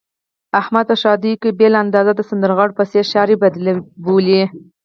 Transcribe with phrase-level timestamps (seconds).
[0.59, 3.73] احمد په ښادیو کې په بېل انداز د سندرغاړو په څېر ښاري بدلې
[4.03, 4.41] بولي.